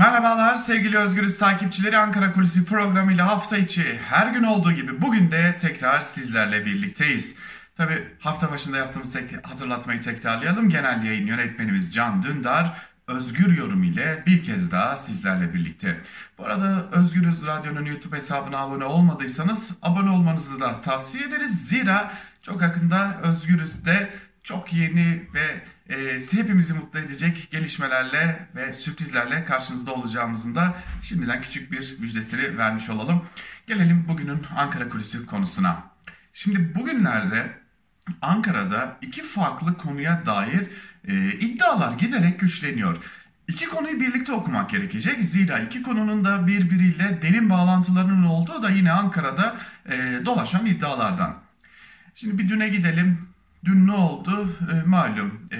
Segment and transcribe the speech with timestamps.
[0.00, 5.58] Merhabalar sevgili Özgürüz takipçileri Ankara Kulisi programıyla hafta içi her gün olduğu gibi bugün de
[5.60, 7.34] tekrar sizlerle birlikteyiz.
[7.76, 10.68] Tabi hafta başında yaptığımız tek, hatırlatmayı tekrarlayalım.
[10.68, 12.76] Genel yayın yönetmenimiz Can Dündar
[13.08, 16.00] Özgür Yorum ile bir kez daha sizlerle birlikte.
[16.38, 21.68] Bu arada Özgürüz Radyo'nun YouTube hesabına abone olmadıysanız abone olmanızı da tavsiye ederiz.
[21.68, 22.12] Zira
[22.42, 24.10] çok yakında Özgürüz'de
[24.42, 25.60] çok yeni ve
[25.94, 32.90] e, hepimizi mutlu edecek gelişmelerle ve sürprizlerle karşınızda olacağımızın da şimdiden küçük bir müjdesini vermiş
[32.90, 33.24] olalım.
[33.66, 35.90] Gelelim bugünün Ankara Kulisi konusuna.
[36.32, 37.60] Şimdi bugünlerde
[38.22, 40.66] Ankara'da iki farklı konuya dair
[41.08, 42.96] e, iddialar giderek güçleniyor.
[43.48, 45.24] İki konuyu birlikte okumak gerekecek.
[45.24, 51.38] Zira iki konunun da birbiriyle derin bağlantılarının olduğu da yine Ankara'da e, dolaşan iddialardan.
[52.14, 53.29] Şimdi bir düne gidelim.
[53.64, 54.48] Dün ne oldu?
[54.72, 55.58] E, malum e,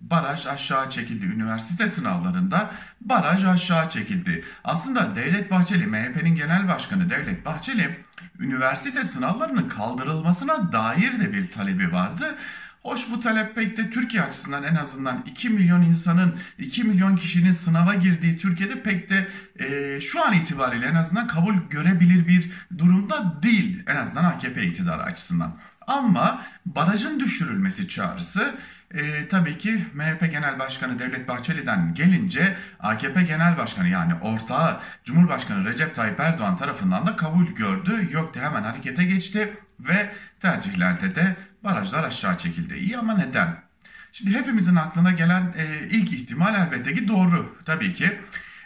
[0.00, 2.70] baraj aşağı çekildi üniversite sınavlarında.
[3.00, 4.44] Baraj aşağı çekildi.
[4.64, 8.04] Aslında Devlet Bahçeli, MHP'nin genel başkanı Devlet Bahçeli
[8.38, 12.34] üniversite sınavlarının kaldırılmasına dair de bir talebi vardı.
[12.82, 17.52] Hoş bu talep pek de Türkiye açısından en azından 2 milyon insanın 2 milyon kişinin
[17.52, 23.42] sınava girdiği Türkiye'de pek de e, şu an itibariyle en azından kabul görebilir bir durumda
[23.42, 23.82] değil.
[23.86, 25.56] En azından AKP iktidarı açısından.
[25.86, 28.54] Ama barajın düşürülmesi çağrısı
[28.94, 35.64] e, tabii ki MHP Genel Başkanı Devlet Bahçeli'den gelince AKP Genel Başkanı yani ortağı Cumhurbaşkanı
[35.64, 38.08] Recep Tayyip Erdoğan tarafından da kabul gördü.
[38.12, 40.10] Yok hemen harekete geçti ve
[40.40, 42.74] tercihlerde de barajlar aşağı çekildi.
[42.74, 43.64] İyi ama neden?
[44.12, 47.58] Şimdi hepimizin aklına gelen e, ilk ihtimal elbette ki doğru.
[47.64, 48.18] Tabii ki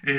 [0.06, 0.12] e,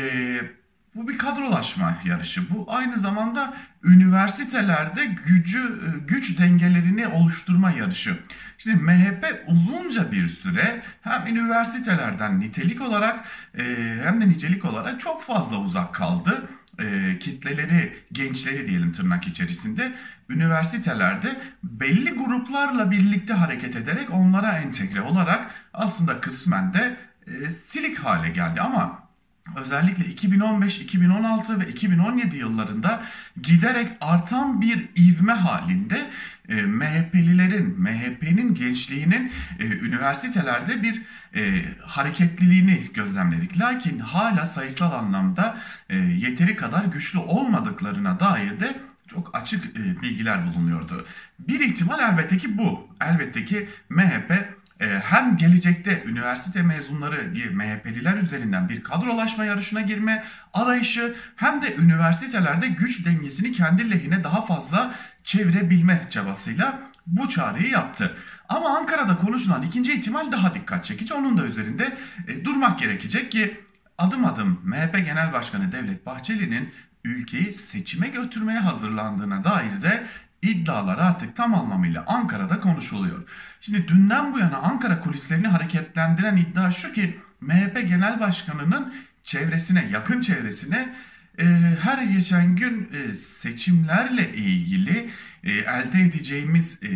[0.95, 2.49] bu bir kadrolaşma yarışı.
[2.49, 8.17] Bu aynı zamanda üniversitelerde gücü güç dengelerini oluşturma yarışı.
[8.57, 13.25] Şimdi MHP uzunca bir süre hem üniversitelerden nitelik olarak
[13.57, 13.63] e,
[14.03, 16.43] hem de nicelik olarak çok fazla uzak kaldı.
[16.79, 19.93] E, kitleleri, gençleri diyelim tırnak içerisinde
[20.29, 26.97] üniversitelerde belli gruplarla birlikte hareket ederek onlara entegre olarak aslında kısmen de
[27.27, 29.08] e, silik hale geldi ama
[29.55, 33.03] özellikle 2015, 2016 ve 2017 yıllarında
[33.41, 36.09] giderek artan bir ivme halinde
[36.49, 41.01] e, MHP'lilerin, MHP'nin gençliğinin e, üniversitelerde bir
[41.35, 43.59] e, hareketliliğini gözlemledik.
[43.59, 45.57] Lakin hala sayısal anlamda
[45.89, 48.75] e, yeteri kadar güçlü olmadıklarına dair de
[49.07, 51.05] çok açık e, bilgiler bulunuyordu.
[51.39, 52.87] Bir ihtimal elbette ki bu.
[53.01, 60.23] Elbette ki MHP hem gelecekte üniversite mezunları MHP'liler üzerinden bir kadrolaşma yarışına girme
[60.53, 68.15] arayışı hem de üniversitelerde güç dengesini kendi lehine daha fazla çevirebilme çabasıyla bu çağrıyı yaptı.
[68.49, 71.13] Ama Ankara'da konuşulan ikinci ihtimal daha dikkat çekici.
[71.13, 71.97] Onun da üzerinde
[72.27, 73.59] e, durmak gerekecek ki
[73.97, 76.73] adım adım MHP Genel Başkanı Devlet Bahçeli'nin
[77.03, 80.03] ülkeyi seçime götürmeye hazırlandığına dair de
[80.41, 83.23] iddialar artık tam anlamıyla Ankara'da konuşuluyor.
[83.61, 90.21] Şimdi dünden bu yana Ankara kulislerini hareketlendiren iddia şu ki MHP Genel Başkanı'nın çevresine, yakın
[90.21, 90.95] çevresine
[91.39, 91.45] e,
[91.81, 95.09] her geçen gün e, seçimlerle ilgili
[95.43, 96.89] e, elde edeceğimiz e,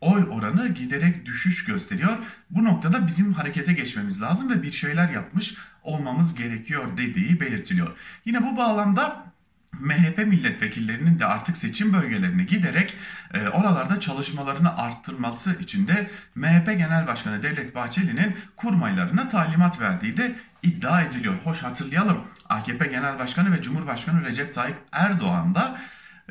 [0.00, 2.18] oy oranı giderek düşüş gösteriyor.
[2.50, 7.96] Bu noktada bizim harekete geçmemiz lazım ve bir şeyler yapmış olmamız gerekiyor dediği belirtiliyor.
[8.24, 9.31] Yine bu bağlamda
[9.80, 12.96] MHP milletvekillerinin de artık seçim bölgelerine giderek
[13.34, 20.34] e, oralarda çalışmalarını arttırması için de MHP Genel Başkanı Devlet Bahçeli'nin kurmaylarına talimat verdiği de
[20.62, 21.34] iddia ediliyor.
[21.44, 25.78] Hoş hatırlayalım AKP Genel Başkanı ve Cumhurbaşkanı Recep Tayyip Erdoğan da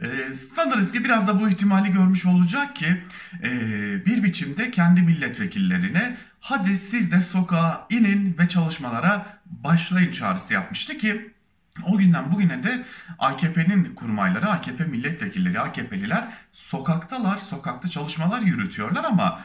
[0.01, 3.03] e, sanırız ki biraz da bu ihtimali görmüş olacak ki
[3.43, 3.49] e,
[4.05, 11.31] bir biçimde kendi milletvekillerine hadi siz de sokağa inin ve çalışmalara başlayın çağrısı yapmıştı ki
[11.83, 12.83] o günden bugüne de
[13.19, 19.41] AKP'nin kurmayları, AKP milletvekilleri, AKP'liler sokaktalar, sokakta çalışmalar yürütüyorlar ama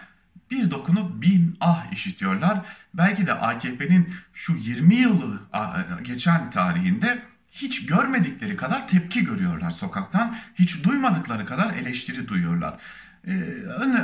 [0.51, 2.59] bir dokunup bin ah işitiyorlar.
[2.95, 5.41] Belki de AKP'nin şu 20 yılı
[6.03, 7.23] geçen tarihinde
[7.53, 10.37] hiç görmedikleri kadar tepki görüyorlar sokaktan.
[10.55, 12.75] Hiç duymadıkları kadar eleştiri duyuyorlar.
[13.27, 13.31] Ee,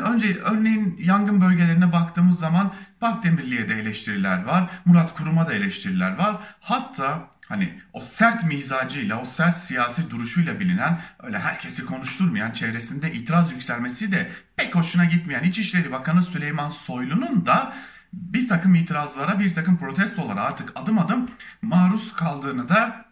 [0.06, 4.70] önce örneğin yangın bölgelerine baktığımız zaman Bakdemirli'ye de eleştiriler var.
[4.84, 6.36] Murat Kurum'a da eleştiriler var.
[6.60, 13.52] Hatta hani o sert mizacıyla, o sert siyasi duruşuyla bilinen, öyle herkesi konuşturmayan, çevresinde itiraz
[13.52, 17.72] yükselmesi de pek hoşuna gitmeyen İçişleri Bakanı Süleyman Soylu'nun da
[18.12, 21.28] bir takım itirazlara, bir takım protestolara artık adım adım
[21.62, 23.04] maruz kaldığını da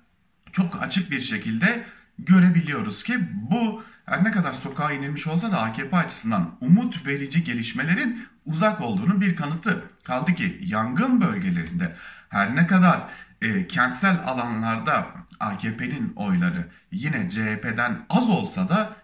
[0.52, 1.84] çok açık bir şekilde
[2.18, 8.28] görebiliyoruz ki bu her ne kadar sokağa inilmiş olsa da AKP açısından umut verici gelişmelerin
[8.46, 9.84] uzak olduğunun bir kanıtı.
[10.04, 11.96] Kaldı ki yangın bölgelerinde
[12.28, 13.00] her ne kadar
[13.42, 15.06] e, kentsel alanlarda
[15.40, 18.96] AKP'nin oyları yine CHP'den az olsa da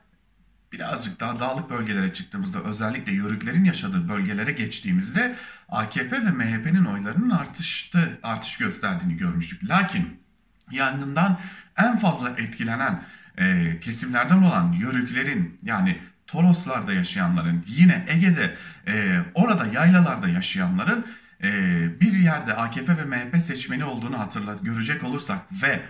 [0.72, 5.36] birazcık daha dağlık bölgelere çıktığımızda özellikle yörüklerin yaşadığı bölgelere geçtiğimizde
[5.68, 9.64] AKP ve MHP'nin oylarının artıştı, artış gösterdiğini görmüştük.
[9.64, 10.20] Lakin
[10.70, 11.38] yangından
[11.76, 13.02] en fazla etkilenen
[13.38, 18.56] e, kesimlerden olan yörüklerin yani Toroslarda yaşayanların yine Ege'de
[18.88, 21.06] e, orada yaylalarda yaşayanların
[21.42, 21.50] e,
[22.00, 25.82] bir yerde AKP ve MHP seçmeni olduğunu hatırlat görecek olursak ve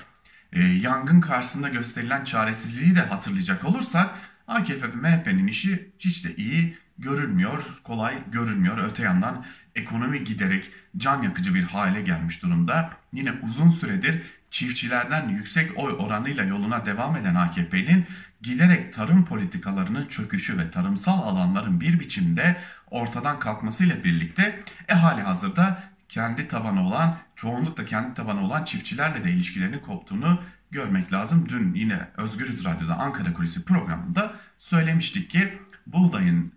[0.53, 4.11] e, yangın karşısında gösterilen çaresizliği de hatırlayacak olursak
[4.49, 8.79] AKP ve MHP'nin işi hiç de iyi görünmüyor, kolay görünmüyor.
[8.91, 9.45] Öte yandan
[9.75, 12.91] ekonomi giderek can yakıcı bir hale gelmiş durumda.
[13.13, 18.07] Yine uzun süredir çiftçilerden yüksek oy oranıyla yoluna devam eden AKP'nin
[18.43, 22.57] giderek tarım politikalarının çöküşü ve tarımsal alanların bir biçimde
[22.91, 29.31] ortadan kalkmasıyla birlikte e hali hazırda kendi tabanı olan, çoğunlukla kendi tabanı olan çiftçilerle de
[29.31, 30.41] ilişkilerinin koptuğunu
[30.71, 31.49] görmek lazım.
[31.49, 36.53] Dün yine Özgürüz Radyo'da Ankara Kulisi programında söylemiştik ki buğdayın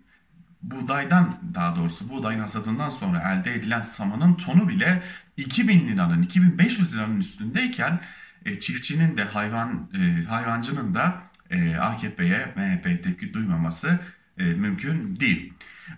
[0.62, 5.02] buğdaydan daha doğrusu buğdayın hasadından sonra elde edilen samanın tonu bile
[5.36, 8.00] 2000 liranın 2500 liranın üstündeyken
[8.44, 14.00] e, çiftçinin de hayvan e, hayvancının da e, AKP'ye MHP'ye tepki duymaması
[14.40, 15.52] e, mümkün değil.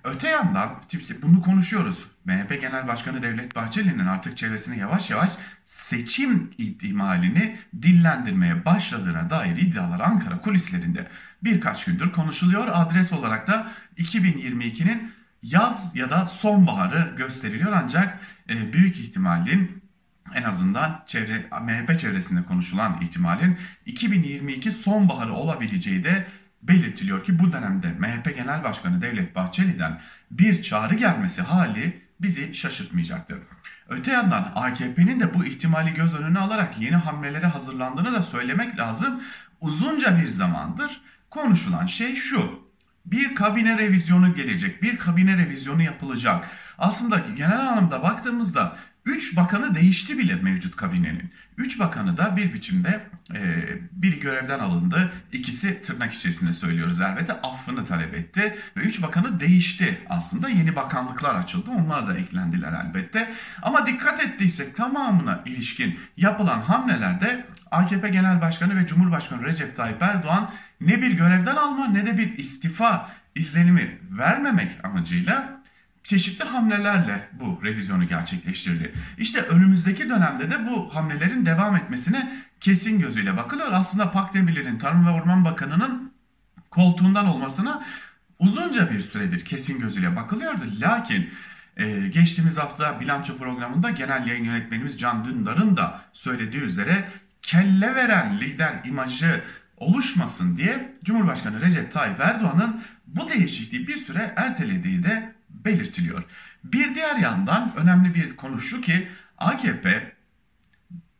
[0.04, 0.82] Öte yandan
[1.22, 2.06] bunu konuşuyoruz.
[2.24, 5.30] MHP Genel Başkanı Devlet Bahçeli'nin artık çevresine yavaş yavaş
[5.64, 11.08] seçim ihtimalini dillendirmeye başladığına dair iddialar Ankara kulislerinde
[11.44, 12.68] birkaç gündür konuşuluyor.
[12.72, 15.12] Adres olarak da 2022'nin
[15.42, 18.18] yaz ya da sonbaharı gösteriliyor ancak
[18.48, 19.82] e, büyük ihtimalin
[20.34, 26.26] en azından çevre MHP çevresinde konuşulan ihtimalin 2022 sonbaharı olabileceği de
[26.62, 30.00] belirtiliyor ki bu dönemde MHP Genel Başkanı Devlet Bahçeli'den
[30.30, 33.38] bir çağrı gelmesi hali bizi şaşırtmayacaktır.
[33.88, 39.22] Öte yandan AKP'nin de bu ihtimali göz önüne alarak yeni hamlelere hazırlandığını da söylemek lazım.
[39.60, 41.00] Uzunca bir zamandır
[41.30, 42.62] konuşulan şey şu.
[43.06, 46.48] Bir kabine revizyonu gelecek, bir kabine revizyonu yapılacak.
[46.78, 51.32] Aslında genel anlamda baktığımızda 3 bakanı değişti bile mevcut kabinenin.
[51.56, 53.00] 3 bakanı da bir biçimde
[53.34, 55.12] e, biri görevden alındı.
[55.32, 58.58] ikisi tırnak içerisinde söylüyoruz elbette affını talep etti.
[58.76, 60.48] Ve 3 bakanı değişti aslında.
[60.48, 61.70] Yeni bakanlıklar açıldı.
[61.70, 63.32] Onlar da eklendiler elbette.
[63.62, 70.50] Ama dikkat ettiysek tamamına ilişkin yapılan hamlelerde AKP Genel Başkanı ve Cumhurbaşkanı Recep Tayyip Erdoğan
[70.80, 75.61] ne bir görevden alma ne de bir istifa izlenimi vermemek amacıyla
[76.04, 78.94] çeşitli hamlelerle bu revizyonu gerçekleştirdi.
[79.18, 83.68] İşte önümüzdeki dönemde de bu hamlelerin devam etmesine kesin gözüyle bakılıyor.
[83.72, 86.12] Aslında Pakdemirli'nin Tarım ve Orman Bakanı'nın
[86.70, 87.84] koltuğundan olmasına
[88.38, 90.64] uzunca bir süredir kesin gözüyle bakılıyordu.
[90.80, 91.30] Lakin
[91.76, 97.08] e, geçtiğimiz hafta bilanço programında genel yayın yönetmenimiz Can Dündar'ın da söylediği üzere
[97.42, 99.42] kelle veren lider imajı
[99.76, 105.32] oluşmasın diye Cumhurbaşkanı Recep Tayyip Erdoğan'ın bu değişikliği bir süre ertelediği de
[105.64, 106.24] belirtiliyor.
[106.64, 110.12] Bir diğer yandan önemli bir konu şu ki AKP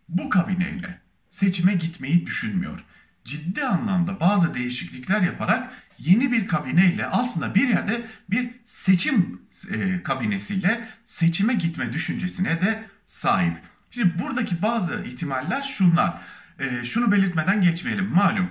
[0.08, 1.00] bu kabineyle
[1.30, 2.84] seçime gitmeyi düşünmüyor.
[3.24, 10.88] Ciddi anlamda bazı değişiklikler yaparak yeni bir kabineyle aslında bir yerde bir seçim e, kabinesiyle
[11.04, 13.58] seçime gitme düşüncesine de sahip.
[13.90, 16.20] Şimdi buradaki bazı ihtimaller şunlar.
[16.58, 18.08] E, şunu belirtmeden geçmeyelim.
[18.08, 18.48] Malum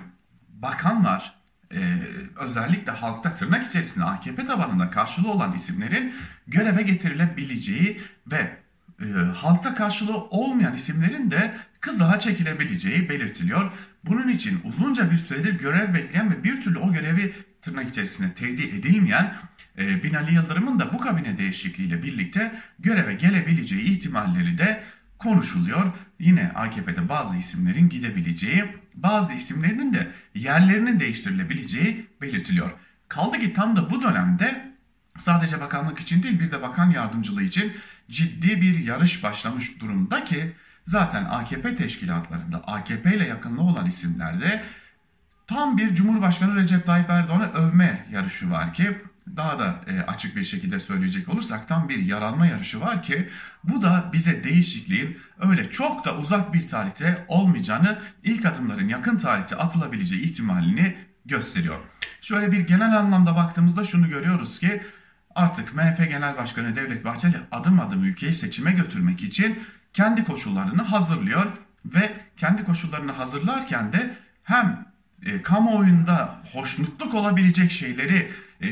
[0.48, 1.41] bakanlar
[1.74, 1.80] e,
[2.36, 6.14] özellikle halkta tırnak içerisinde AKP tabanında karşılığı olan isimlerin
[6.46, 8.56] göreve getirilebileceği ve
[9.00, 13.70] e, halkta karşılığı olmayan isimlerin de kızağa çekilebileceği belirtiliyor.
[14.04, 18.62] Bunun için uzunca bir süredir görev bekleyen ve bir türlü o görevi tırnak içerisinde tevdi
[18.62, 19.34] edilmeyen
[19.78, 24.82] e, Binali Yıldırım'ın da bu kabine değişikliğiyle birlikte göreve gelebileceği ihtimalleri de
[25.22, 25.92] konuşuluyor.
[26.18, 28.64] Yine AKP'de bazı isimlerin gidebileceği,
[28.94, 32.70] bazı isimlerinin de yerlerinin değiştirilebileceği belirtiliyor.
[33.08, 34.72] Kaldı ki tam da bu dönemde
[35.18, 37.72] sadece bakanlık için değil bir de bakan yardımcılığı için
[38.10, 40.52] ciddi bir yarış başlamış durumda ki
[40.84, 44.62] zaten AKP teşkilatlarında AKP ile yakınlığı olan isimlerde
[45.46, 49.02] tam bir Cumhurbaşkanı Recep Tayyip Erdoğan'ı övme yarışı var ki
[49.36, 53.28] daha da e, açık bir şekilde söyleyecek olursak tam bir yaranma yarışı var ki
[53.64, 59.56] bu da bize değişikliğin öyle çok da uzak bir tarihte olmayacağını ilk adımların yakın tarihte
[59.56, 61.78] atılabileceği ihtimalini gösteriyor.
[62.20, 64.82] Şöyle bir genel anlamda baktığımızda şunu görüyoruz ki
[65.34, 69.62] artık MHP Genel Başkanı Devlet Bahçeli adım adım ülkeyi seçime götürmek için
[69.92, 71.46] kendi koşullarını hazırlıyor
[71.84, 74.91] ve kendi koşullarını hazırlarken de hem
[75.26, 78.30] e, kamuoyunda hoşnutluk olabilecek şeyleri
[78.62, 78.68] e,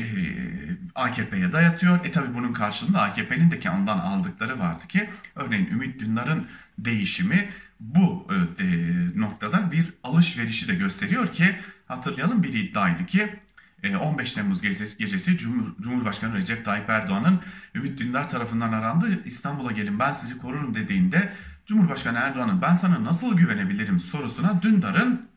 [0.95, 2.05] AKP'ye dayatıyor.
[2.05, 8.27] E tabi bunun karşılığında AKP'nin de ondan aldıkları vardı ki örneğin Ümit Dündar'ın değişimi bu
[8.59, 8.65] e,
[9.15, 11.55] noktada bir alışverişi de gösteriyor ki
[11.87, 13.29] hatırlayalım bir iddiaydı ki
[14.01, 17.39] 15 e, Temmuz gecesi, gecesi Cumhur, Cumhurbaşkanı Recep Tayyip Erdoğan'ın
[17.75, 19.19] Ümit Dündar tarafından arandı.
[19.25, 21.33] İstanbul'a gelin ben sizi korurum dediğinde
[21.65, 25.30] Cumhurbaşkanı Erdoğan'ın ben sana nasıl güvenebilirim sorusuna Dündar'ın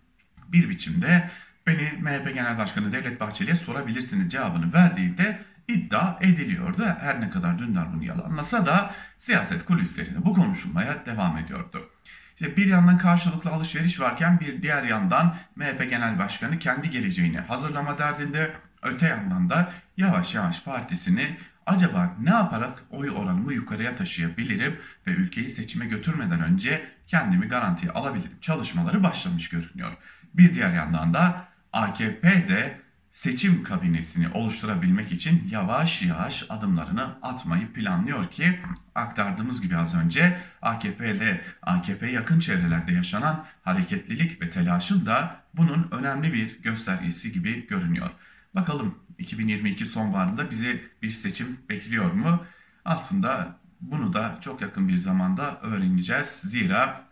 [0.52, 1.30] bir biçimde
[1.66, 6.84] beni MHP Genel Başkanı Devlet Bahçeli'ye sorabilirsiniz cevabını verdiğinde iddia ediliyordu.
[7.00, 11.88] Her ne kadar Dündar bunu yalanlasa da siyaset kulislerinde bu konuşulmaya devam ediyordu.
[12.40, 17.98] İşte bir yandan karşılıklı alışveriş varken bir diğer yandan MHP Genel Başkanı kendi geleceğini hazırlama
[17.98, 21.36] derdinde öte yandan da yavaş yavaş partisini
[21.66, 28.38] acaba ne yaparak oy oranımı yukarıya taşıyabilirim ve ülkeyi seçime götürmeden önce kendimi garantiye alabilirim
[28.40, 29.92] çalışmaları başlamış görünüyor.
[30.34, 32.80] Bir diğer yandan da AKP de
[33.12, 38.60] seçim kabinesini oluşturabilmek için yavaş yavaş adımlarını atmayı planlıyor ki
[38.94, 46.32] aktardığımız gibi az önce AKP'de AKP yakın çevrelerde yaşanan hareketlilik ve telaşın da bunun önemli
[46.32, 48.10] bir göstergesi gibi görünüyor.
[48.54, 52.44] Bakalım 2022 sonbaharında bizi bir seçim bekliyor mu?
[52.84, 56.26] Aslında bunu da çok yakın bir zamanda öğreneceğiz.
[56.26, 57.03] Zira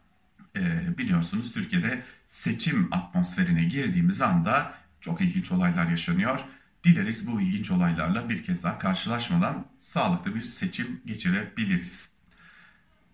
[0.57, 6.41] e, biliyorsunuz Türkiye'de seçim atmosferine girdiğimiz anda çok ilginç olaylar yaşanıyor.
[6.85, 12.13] Dileriz bu ilginç olaylarla bir kez daha karşılaşmadan sağlıklı bir seçim geçirebiliriz.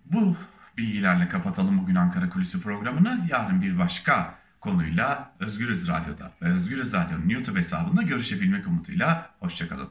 [0.04, 0.36] Bu
[0.78, 3.26] bilgilerle kapatalım bugün Ankara Kulisi programını.
[3.30, 9.34] Yarın bir başka konuyla Özgürüz Radyo'da ve Özgürüz Radyo'nun YouTube hesabında görüşebilmek umuduyla.
[9.40, 9.88] Hoşçakalın.